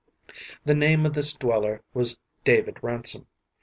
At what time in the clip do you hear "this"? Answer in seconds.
1.13-1.35